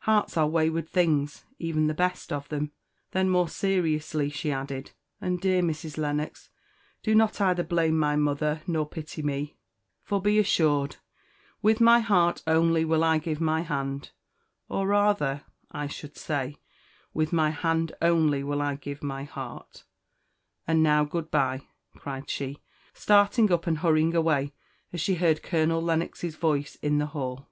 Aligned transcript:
Hearts 0.00 0.36
are 0.36 0.46
wayward 0.46 0.86
things, 0.86 1.44
even 1.58 1.86
the 1.86 1.94
best 1.94 2.30
of 2.30 2.46
them." 2.50 2.72
Then 3.12 3.30
more 3.30 3.48
seriously 3.48 4.28
she 4.28 4.52
added, 4.52 4.90
"And, 5.18 5.40
dear 5.40 5.62
Mrs. 5.62 5.96
Lennox, 5.96 6.50
do 7.02 7.14
not 7.14 7.40
either 7.40 7.62
blame 7.62 7.98
my 7.98 8.14
mother 8.14 8.60
nor 8.66 8.86
pity 8.86 9.22
me; 9.22 9.56
for 10.02 10.20
be 10.20 10.38
assured, 10.38 10.96
with 11.62 11.80
my 11.80 12.00
heart 12.00 12.42
only 12.46 12.84
will 12.84 13.02
I 13.02 13.16
give 13.16 13.40
my 13.40 13.62
hand; 13.62 14.10
or 14.68 14.86
rather, 14.88 15.44
I 15.72 15.86
should 15.86 16.18
say, 16.18 16.58
with 17.14 17.32
my 17.32 17.48
hand 17.48 17.92
only 18.02 18.44
will 18.44 18.60
I 18.60 18.74
give 18.74 19.02
my 19.02 19.24
heart: 19.24 19.84
And 20.66 20.82
now 20.82 21.04
good 21.04 21.30
bye," 21.30 21.62
cried 21.96 22.28
she, 22.28 22.60
starting 22.92 23.50
up 23.50 23.66
and 23.66 23.78
hurrying 23.78 24.14
away, 24.14 24.52
as 24.92 25.00
she 25.00 25.14
heard 25.14 25.42
Colonel 25.42 25.80
Lennox's 25.80 26.36
voice 26.36 26.74
in 26.82 26.98
the 26.98 27.06
hall. 27.06 27.48